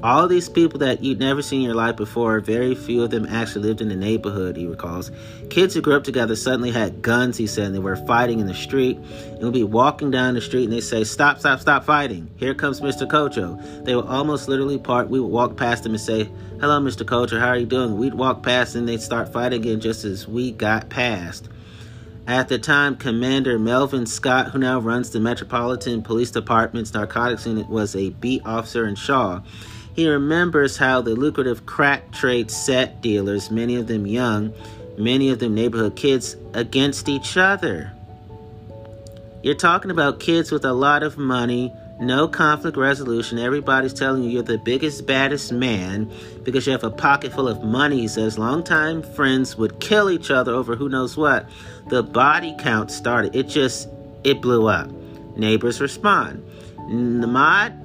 [0.03, 3.27] All these people that you'd never seen in your life before, very few of them
[3.27, 5.11] actually lived in the neighborhood, he recalls.
[5.51, 8.47] Kids who grew up together suddenly had guns, he said, and they were fighting in
[8.47, 8.97] the street.
[8.97, 12.31] And would be walking down the street and they say, Stop, stop, stop fighting.
[12.37, 13.07] Here comes Mr.
[13.07, 13.85] Kojo.
[13.85, 15.07] They would almost literally part.
[15.07, 17.05] We would walk past them and say, Hello, Mr.
[17.05, 17.97] Kojo, how are you doing?
[17.97, 21.47] We'd walk past and they'd start fighting again just as we got past.
[22.27, 27.67] At the time, Commander Melvin Scott, who now runs the Metropolitan Police Department's narcotics unit,
[27.67, 29.41] was a beat officer in Shaw.
[29.95, 34.53] He remembers how the lucrative crack trade set dealers, many of them young,
[34.97, 37.91] many of them neighborhood kids, against each other.
[39.43, 43.37] You're talking about kids with a lot of money, no conflict resolution.
[43.37, 46.11] Everybody's telling you you're the biggest, baddest man
[46.43, 48.01] because you have a pocket full of money.
[48.01, 51.49] He says longtime friends would kill each other over who knows what.
[51.89, 53.35] The body count started.
[53.35, 53.89] It just,
[54.23, 54.89] it blew up.
[55.35, 56.43] Neighbors respond.
[56.77, 57.80] Namad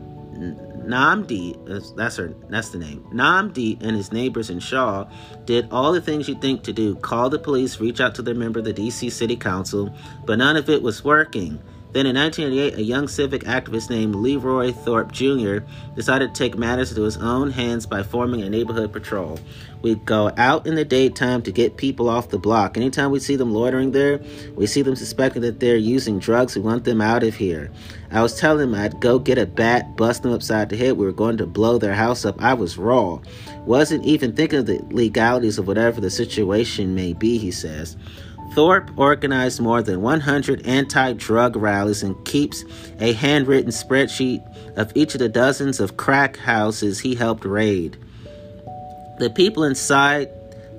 [0.87, 3.05] Nnamdi, that's her, that's the name.
[3.13, 5.09] Nnamdi and his neighbors in Shaw
[5.45, 8.35] did all the things you'd think to do: call the police, reach out to their
[8.35, 9.11] member of the D.C.
[9.11, 9.95] City Council,
[10.25, 11.61] but none of it was working.
[11.93, 15.59] Then in 1988, a young civic activist named Leroy Thorpe Jr.
[15.95, 19.39] decided to take matters into his own hands by forming a neighborhood patrol.
[19.81, 22.77] We'd go out in the daytime to get people off the block.
[22.77, 24.21] Anytime we see them loitering there,
[24.57, 26.57] we see them suspecting that they're using drugs.
[26.57, 27.71] We want them out of here.
[28.11, 30.97] I was telling them I'd go get a bat, bust them upside the head.
[30.97, 32.43] We were going to blow their house up.
[32.43, 33.21] I was raw.
[33.65, 37.97] Wasn't even thinking of the legalities of whatever the situation may be, he says.
[38.55, 42.65] Thorpe organized more than 100 anti drug rallies and keeps
[43.01, 44.43] a handwritten spreadsheet
[44.77, 47.97] of each of the dozens of crack houses he helped raid.
[49.19, 50.29] The people inside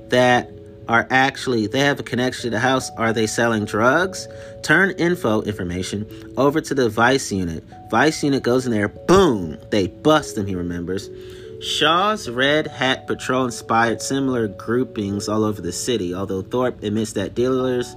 [0.09, 0.49] that
[0.87, 2.89] are actually they have a connection to the house.
[2.91, 4.27] Are they selling drugs?
[4.63, 7.63] Turn info information over to the vice unit.
[7.91, 11.09] Vice unit goes in there boom they bust them he remembers
[11.59, 17.33] Shaw's Red Hat Patrol inspired similar groupings all over the city, although Thorpe admits that
[17.33, 17.95] dealers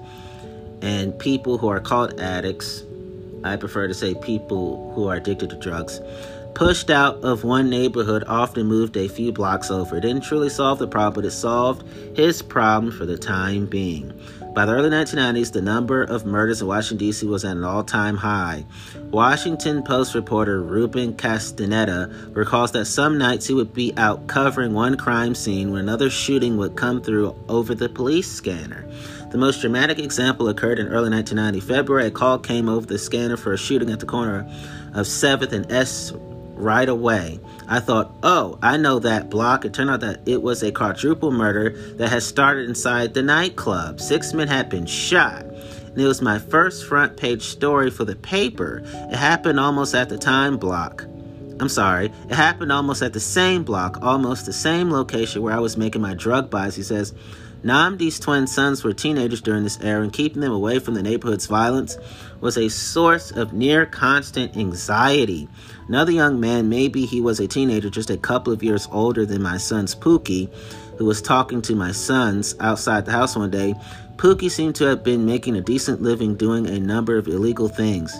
[0.80, 2.84] and people who are called addicts,
[3.44, 6.00] I prefer to say people who are addicted to drugs,
[6.54, 9.98] pushed out of one neighborhood often moved a few blocks over.
[9.98, 14.18] It didn't truly solve the problem, but it solved his problem for the time being.
[14.52, 17.24] By the early 1990s, the number of murders in Washington, D.C.
[17.24, 18.64] was at an all time high.
[19.10, 24.96] Washington Post reporter Ruben Castaneda recalls that some nights he would be out covering one
[24.96, 28.84] crime scene when another shooting would come through over the police scanner.
[29.30, 31.60] The most dramatic example occurred in early 1990.
[31.60, 34.40] February, a call came over the scanner for a shooting at the corner
[34.94, 36.12] of 7th and S
[36.60, 37.38] right away.
[37.70, 39.64] I thought, oh, I know that block.
[39.64, 44.00] It turned out that it was a quadruple murder that had started inside the nightclub.
[44.00, 45.44] Six men had been shot.
[45.44, 48.82] And it was my first front page story for the paper.
[48.84, 51.04] It happened almost at the time block.
[51.60, 55.60] I'm sorry, it happened almost at the same block, almost the same location where I
[55.60, 56.74] was making my drug buys.
[56.74, 57.14] He says,
[57.62, 61.46] Nnamdi's twin sons were teenagers during this era, and keeping them away from the neighborhood's
[61.46, 61.98] violence
[62.40, 65.46] was a source of near constant anxiety.
[65.86, 69.42] Another young man, maybe he was a teenager, just a couple of years older than
[69.42, 70.50] my son's Pookie,
[70.96, 73.74] who was talking to my sons outside the house one day.
[74.16, 78.12] Pookie seemed to have been making a decent living doing a number of illegal things.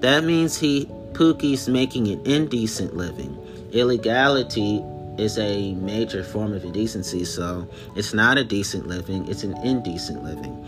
[0.00, 3.38] That means he, Pookie's making an indecent living.
[3.72, 4.82] Illegality
[5.18, 10.22] is a major form of indecency, so it's not a decent living, it's an indecent
[10.24, 10.64] living.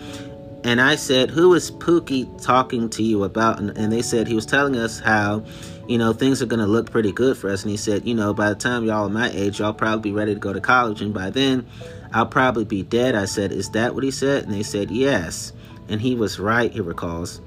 [0.66, 3.60] And I said, Who is Pookie talking to you about?
[3.60, 5.44] And, and they said he was telling us how,
[5.86, 7.62] you know, things are going to look pretty good for us.
[7.62, 10.16] And he said, You know, by the time y'all are my age, y'all probably be
[10.16, 11.02] ready to go to college.
[11.02, 11.66] And by then,
[12.12, 13.14] I'll probably be dead.
[13.14, 14.42] I said, Is that what he said?
[14.42, 15.52] And they said, Yes.
[15.88, 17.40] And he was right, he recalls.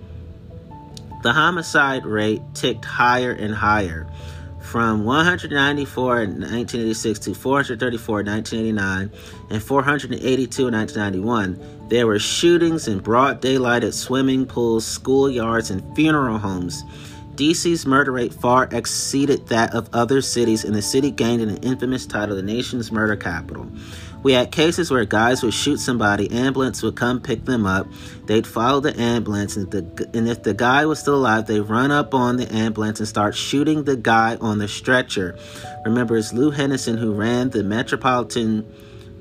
[1.23, 4.07] The homicide rate ticked higher and higher.
[4.69, 9.11] From 194 in 1986 to 434 in 1989
[9.49, 15.95] and 482 in 1991, there were shootings in broad daylight at swimming pools, schoolyards, and
[15.95, 16.83] funeral homes.
[17.33, 22.05] DC's murder rate far exceeded that of other cities, and the city gained an infamous
[22.05, 23.67] title, the nation's murder capital.
[24.21, 27.87] We had cases where guys would shoot somebody, ambulance would come pick them up,
[28.25, 31.91] they'd follow the ambulance, and, the, and if the guy was still alive, they'd run
[31.91, 35.37] up on the ambulance and start shooting the guy on the stretcher.
[35.85, 38.65] Remember, it's Lou Henderson who ran the Metropolitan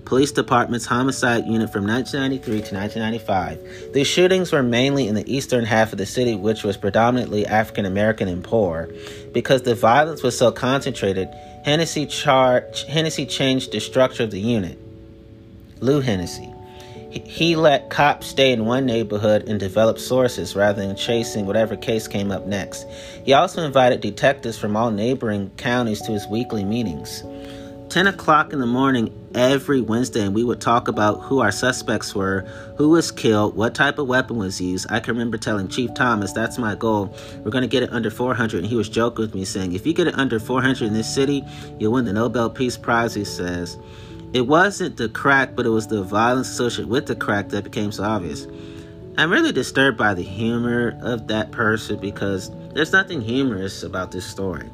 [0.05, 3.93] Police Department's homicide unit from 1993 to 1995.
[3.93, 7.85] These shootings were mainly in the eastern half of the city, which was predominantly African
[7.85, 8.89] American and poor.
[9.33, 11.29] Because the violence was so concentrated,
[11.63, 14.79] Hennessy, char- Hennessy changed the structure of the unit.
[15.81, 16.53] Lou Hennessy.
[17.11, 22.07] He let cops stay in one neighborhood and develop sources rather than chasing whatever case
[22.07, 22.87] came up next.
[23.25, 27.23] He also invited detectives from all neighboring counties to his weekly meetings.
[27.89, 32.15] 10 o'clock in the morning every Wednesday, and we would talk about who our suspects
[32.15, 32.41] were,
[32.77, 34.87] who was killed, what type of weapon was used.
[34.91, 37.17] I can remember telling Chief Thomas, that's my goal.
[37.43, 38.59] We're going to get it under 400.
[38.59, 41.13] And he was joking with me, saying, if you get it under 400 in this
[41.13, 41.43] city,
[41.79, 43.79] you'll win the Nobel Peace Prize, he says.
[44.35, 47.91] It wasn't the crack, but it was the violence associated with the crack that became
[47.93, 48.47] so obvious.
[49.17, 54.27] I'm really disturbed by the humor of that person because there's nothing humorous about this
[54.27, 54.69] story.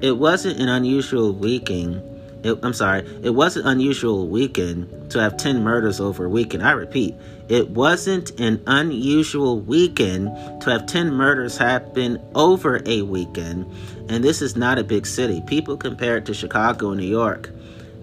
[0.00, 2.02] It wasn't an unusual weekend.
[2.44, 6.62] It, I'm sorry, it wasn't unusual weekend to have 10 murders over a weekend.
[6.62, 7.16] I repeat,
[7.48, 13.72] it wasn't an unusual weekend to have 10 murders happen over a weekend.
[14.10, 15.42] And this is not a big city.
[15.46, 17.50] People compare it to Chicago and New York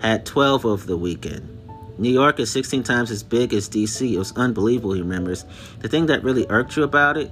[0.08, 1.51] had 12 over the weekend.
[1.97, 4.14] New York is 16 times as big as DC.
[4.14, 5.45] It was unbelievable, he remembers.
[5.80, 7.32] The thing that really irked you about it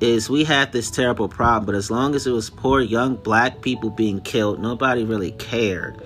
[0.00, 3.62] is we had this terrible problem, but as long as it was poor young black
[3.62, 6.00] people being killed, nobody really cared.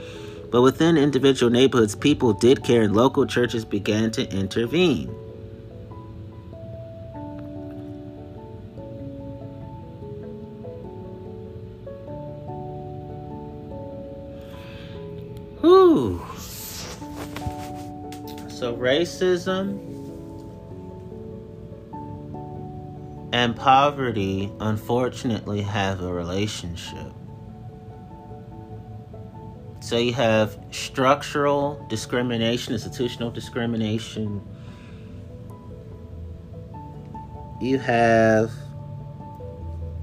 [0.50, 5.14] But within individual neighborhoods, people did care, and local churches began to intervene.
[18.98, 19.78] Racism
[23.32, 27.12] and poverty, unfortunately, have a relationship.
[29.80, 34.42] So, you have structural discrimination, institutional discrimination.
[37.60, 38.50] You have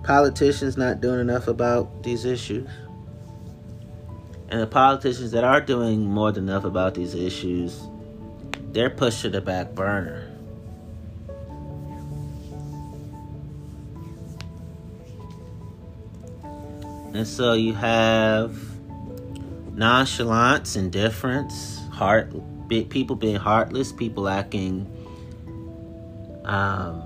[0.03, 2.69] politicians not doing enough about these issues.
[4.49, 7.87] And the politicians that are doing more than enough about these issues,
[8.75, 10.29] they're pushed to the back burner.
[17.13, 18.59] And so you have
[19.71, 22.33] nonchalance, indifference, heart,
[22.67, 24.91] people being heartless, people lacking
[26.43, 27.01] um,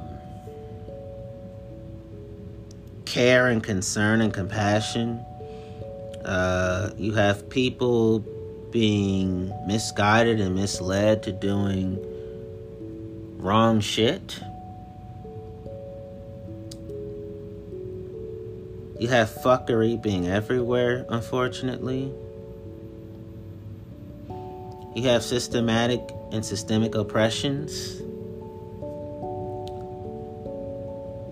[3.06, 5.24] care and concern and compassion.
[6.26, 8.26] Uh, you have people
[8.72, 11.98] being misguided and misled to doing
[13.38, 14.40] wrong shit.
[19.00, 22.12] You have fuckery being everywhere, unfortunately.
[24.96, 26.02] You have systematic
[26.34, 28.02] and systemic oppressions.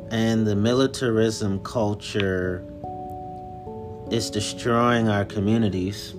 [0.09, 2.63] And the militarism culture
[4.09, 6.13] is destroying our communities.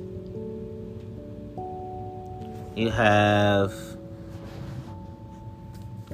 [2.78, 3.74] You have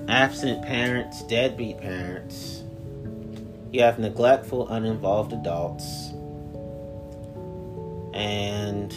[0.08, 2.62] absent parents, deadbeat parents.
[3.70, 5.84] You have neglectful, uninvolved adults.
[8.14, 8.94] And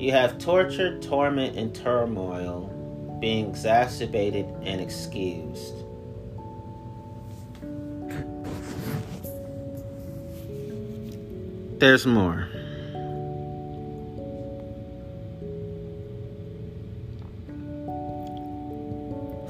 [0.00, 2.72] you have torture, torment, and turmoil
[3.20, 5.74] being exacerbated and excused.
[11.78, 12.48] There's more.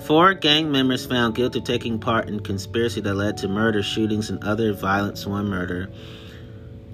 [0.06, 4.30] Four gang members found guilty of taking part in conspiracy that led to murder, shootings,
[4.30, 5.26] and other violence.
[5.26, 5.90] One murder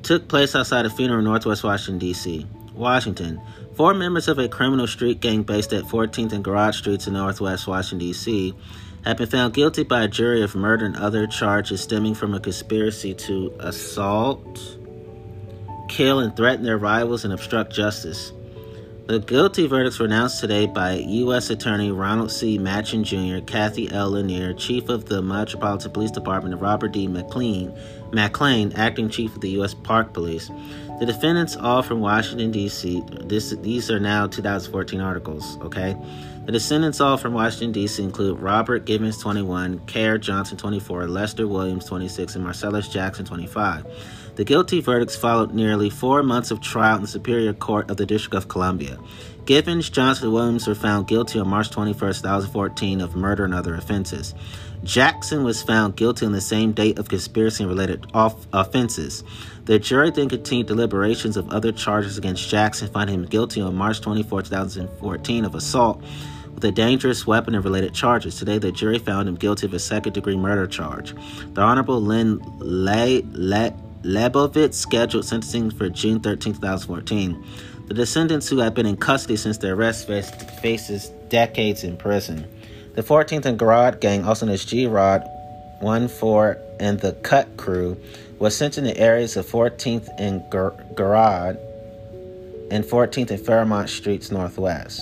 [0.03, 2.47] took place outside a funeral in Northwest Washington, D.C.
[2.75, 3.41] Washington.
[3.75, 7.67] Four members of a criminal street gang based at 14th and Garage Streets in Northwest
[7.67, 8.55] Washington, D.C.,
[9.05, 12.41] have been found guilty by a jury of murder and other charges stemming from a
[12.41, 14.79] conspiracy to assault
[15.93, 18.33] kill, and threaten their rivals and obstruct justice.
[19.13, 21.51] The guilty verdicts were announced today by U.S.
[21.51, 22.57] Attorney Ronald C.
[22.57, 24.13] Machen Jr., Cathy L.
[24.13, 27.07] Lanier, Chief of the Metropolitan Police Department, and Robert D.
[27.07, 27.77] McLean,
[28.11, 29.75] McClain, acting chief of the U.S.
[29.75, 30.51] Park Police.
[30.99, 35.95] The defendants, all from Washington, D.C., this, these are now 2014 articles, okay?
[36.47, 41.85] The descendants, all from Washington, D.C., include Robert Givens, 21, Kerr Johnson, 24, Lester Williams,
[41.85, 43.85] 26, and Marcellus Jackson, 25.
[44.35, 48.07] The guilty verdicts followed nearly four months of trial in the Superior Court of the
[48.07, 48.99] District of Columbia.
[49.45, 53.75] Givens, Johnson, and Williams were found guilty on March 21, 2014, of murder and other
[53.75, 54.35] offenses.
[54.85, 59.23] Jackson was found guilty on the same date of conspiracy and related off- offenses.
[59.67, 64.01] The jury then continued deliberations of other charges against Jackson, finding him guilty on March
[64.01, 66.03] 24, 2014, of assault
[66.55, 68.37] with a dangerous weapon and related charges.
[68.37, 71.15] Today, the jury found him guilty of a second degree murder charge.
[71.53, 73.23] The Honorable Lynn Le-
[74.03, 77.45] Leibovitz scheduled sentencing for June 13, 2014.
[77.87, 80.31] The descendants who have been in custody since their arrest face,
[80.61, 82.47] faces decades in prison.
[82.95, 85.23] The 14th and Garrod gang, also known as G-Rod,
[85.81, 87.97] 1-4, and the Cut Crew,
[88.39, 91.59] was sent in the areas of 14th and Gar- Garrod
[92.71, 95.01] and 14th and Fairmont Streets Northwest.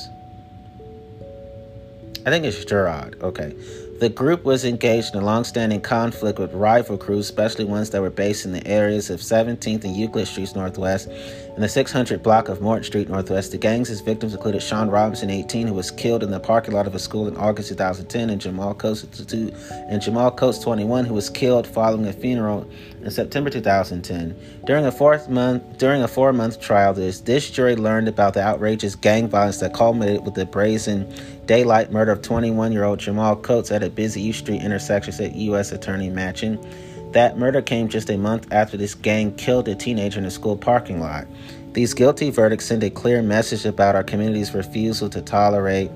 [2.26, 3.16] I think it's Gerard.
[3.22, 3.54] Okay.
[4.00, 8.08] The group was engaged in a long-standing conflict with rival crews, especially ones that were
[8.08, 12.62] based in the areas of 17th and Euclid Streets Northwest and the 600 block of
[12.62, 13.52] Morton Street Northwest.
[13.52, 16.94] The gang's victims included Sean Robinson, 18, who was killed in the parking lot of
[16.94, 21.66] a school in August 2010, and Jamal Coates, and Jamal Coates, 21, who was killed
[21.66, 22.66] following a funeral
[23.02, 24.34] in September 2010.
[24.64, 28.94] During a fourth month, during a four-month trial, this this jury learned about the outrageous
[28.94, 31.12] gang violence that culminated with the brazen
[31.50, 35.72] daylight murder of 21-year-old Jamal Coates at a busy U Street intersection, said U.S.
[35.72, 36.64] Attorney Machen.
[37.10, 40.56] That murder came just a month after this gang killed a teenager in a school
[40.56, 41.26] parking lot.
[41.72, 45.90] These guilty verdicts send a clear message about our community's refusal to tolerate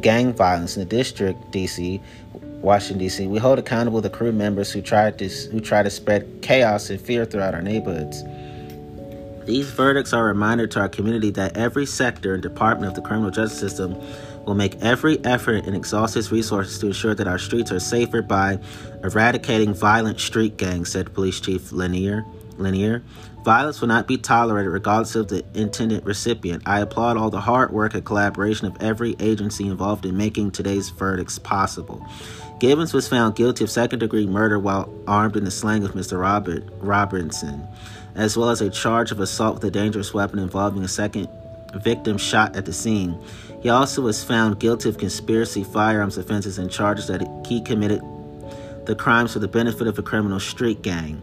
[0.00, 2.00] gang violence in the district, D.C.,
[2.60, 3.26] Washington D.C.
[3.26, 7.00] We hold accountable the crew members who try to who try to spread chaos and
[7.00, 8.22] fear throughout our neighborhoods.
[9.46, 13.02] These verdicts are a reminder to our community that every sector and department of the
[13.02, 14.00] criminal justice system
[14.46, 18.22] will make every effort and exhaust its resources to ensure that our streets are safer
[18.22, 18.58] by
[19.02, 22.24] eradicating violent street gangs, said Police Chief Lanier.
[22.58, 23.02] Lanier.
[23.44, 26.62] Violence will not be tolerated regardless of the intended recipient.
[26.64, 30.90] I applaud all the hard work and collaboration of every agency involved in making today's
[30.90, 32.06] verdicts possible.
[32.60, 36.20] Givens was found guilty of second degree murder while armed in the slang of Mr.
[36.20, 37.66] Robert Robinson,
[38.14, 41.28] as well as a charge of assault with a dangerous weapon involving a second
[41.74, 43.20] victim shot at the scene.
[43.62, 48.02] He also was found guilty of conspiracy firearms offenses and charges that he committed
[48.86, 51.22] the crimes for the benefit of a criminal street gang.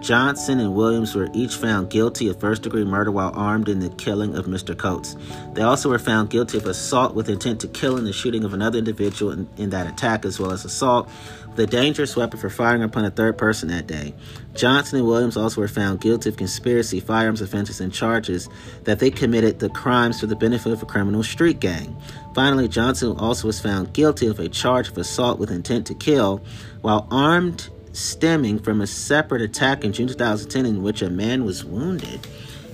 [0.00, 3.88] Johnson and Williams were each found guilty of first degree murder while armed in the
[3.90, 4.76] killing of Mr.
[4.76, 5.16] Coates.
[5.54, 8.52] They also were found guilty of assault with intent to kill in the shooting of
[8.52, 11.08] another individual in, in, that attack, as well as assault
[11.48, 14.14] with a dangerous weapon for firing upon a third person that day.
[14.54, 18.50] Johnson and Williams also were found guilty of conspiracy, firearms offenses, and charges
[18.84, 21.96] that they committed the crimes for the benefit of a criminal street gang.
[22.34, 26.44] Finally, Johnson also was found guilty of a charge of assault with intent to kill
[26.82, 31.64] while armed stemming from a separate attack in June 2010 in which a man was
[31.64, 32.26] wounded.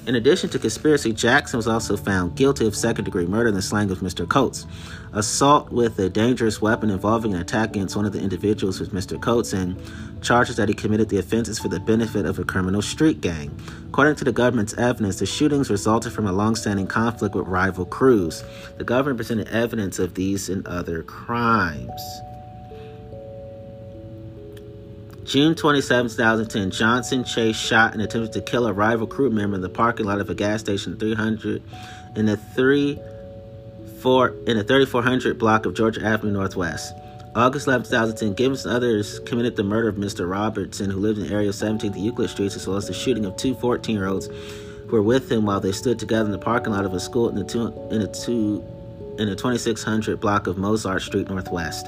[0.05, 3.63] In addition to conspiracy, Jackson was also found guilty of second degree murder in the
[3.63, 4.29] slang of Mr.
[4.29, 4.67] Coates,
[5.13, 9.21] assault with a dangerous weapon involving an attack against one of the individuals with Mr.
[9.21, 9.81] Coates, and
[10.21, 13.57] charges that he committed the offenses for the benefit of a criminal street gang.
[13.91, 18.43] According to the government's evidence, the shootings resulted from a long-standing conflict with rival crews.
[18.79, 22.03] The government presented evidence of these and other crimes.
[25.25, 29.63] June 27, 2010, Johnson Chase shot and attempted to kill a rival crew member in
[29.63, 31.63] the parking lot of a gas station 300
[32.17, 32.99] in the 3
[34.01, 36.93] 4 in the 3400 block of Georgia Avenue Northwest.
[37.35, 40.29] August 11, 2010, Givens and others committed the murder of Mr.
[40.29, 43.25] Robertson, who lived in the area of 17th Euclid Streets, as well as the shooting
[43.25, 46.39] of two 14 year olds who were with him while they stood together in the
[46.39, 48.63] parking lot of a school in the, two, in the, two,
[49.19, 51.87] in the 2600 block of Mozart Street Northwest.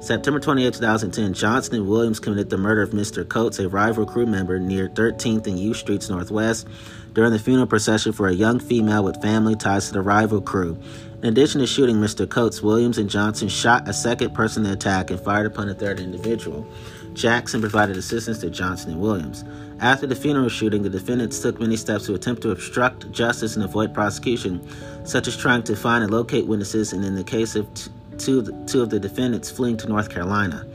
[0.00, 3.28] September 28, 2010, Johnson and Williams committed the murder of Mr.
[3.28, 6.68] Coates, a rival crew member near 13th and U Streets Northwest,
[7.14, 10.78] during the funeral procession for a young female with family ties to the rival crew.
[11.20, 12.30] In addition to shooting Mr.
[12.30, 15.74] Coates, Williams and Johnson shot a second person in the attack and fired upon a
[15.74, 16.64] third individual.
[17.14, 19.44] Jackson provided assistance to Johnson and Williams.
[19.80, 23.64] After the funeral shooting, the defendants took many steps to attempt to obstruct justice and
[23.64, 24.64] avoid prosecution,
[25.04, 28.64] such as trying to find and locate witnesses, and in the case of t- two,
[28.66, 30.66] two of the defendants fleeing to North Carolina.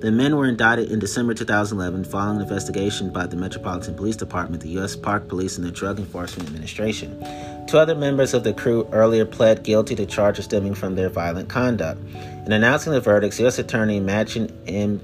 [0.00, 4.60] The men were indicted in December 2011 following an investigation by the Metropolitan Police Department,
[4.62, 4.96] the U.S.
[4.96, 7.24] Park Police, and the Drug Enforcement Administration.
[7.68, 11.48] Two other members of the crew earlier pled guilty to charges stemming from their violent
[11.48, 12.00] conduct.
[12.46, 13.60] In announcing the verdicts, U.S.
[13.60, 15.00] Attorney Machen M.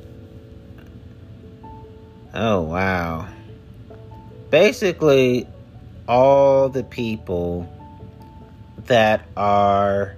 [2.34, 3.28] Oh, wow.
[4.50, 5.46] Basically,
[6.08, 7.72] all the people
[8.86, 10.16] that are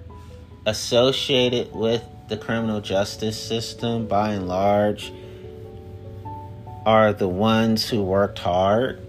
[0.65, 5.11] associated with the criminal justice system by and large
[6.85, 8.99] are the ones who worked hard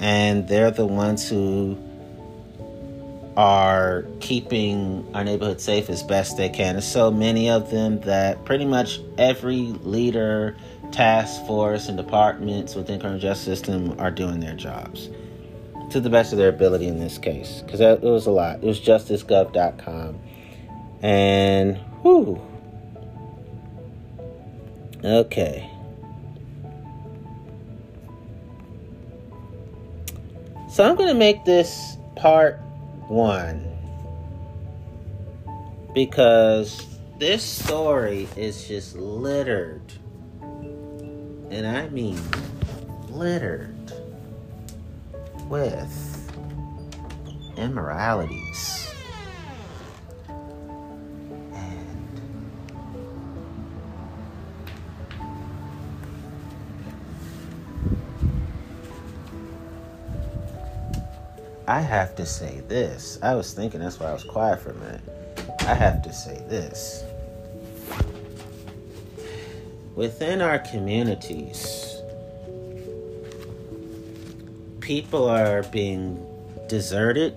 [0.00, 1.76] and they're the ones who
[3.36, 6.74] are keeping our neighborhood safe as best they can.
[6.74, 10.56] There's so many of them that pretty much every leader,
[10.90, 15.08] task force, and departments within criminal justice system are doing their jobs
[15.90, 18.56] to the best of their ability in this case because it was a lot.
[18.56, 20.18] It was justicegov.com.
[21.02, 22.40] And, whew.
[25.04, 25.70] Okay.
[30.70, 32.60] So I'm going to make this part
[33.08, 33.64] one
[35.94, 36.86] because
[37.18, 39.92] this story is just littered.
[40.40, 42.20] And I mean
[43.08, 43.92] littered
[45.48, 46.32] with
[47.56, 48.87] immoralities.
[61.68, 63.18] I have to say this.
[63.22, 65.02] I was thinking that's why I was quiet for a minute.
[65.60, 67.04] I have to say this.
[69.94, 71.94] Within our communities,
[74.80, 76.24] people are being
[76.68, 77.36] deserted.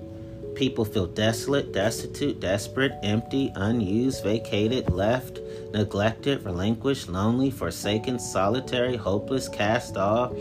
[0.56, 5.40] People feel desolate, destitute, desperate, empty, unused, vacated, left,
[5.74, 10.32] neglected, relinquished, lonely, forsaken, solitary, hopeless, cast off,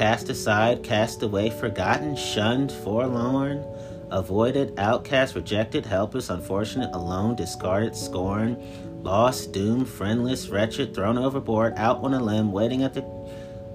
[0.00, 3.62] cast aside, cast away, forgotten, shunned, forlorn,
[4.10, 8.56] avoided, outcast, rejected, helpless, unfortunate, alone, discarded, scorned,
[9.04, 13.02] lost, doomed, friendless, wretched, thrown overboard, out on a limb, waiting at the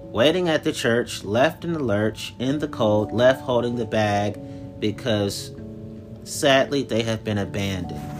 [0.07, 4.39] waiting at the church, left in the lurch, in the cold, left holding the bag
[4.79, 5.51] because
[6.23, 8.14] sadly they have been abandoned.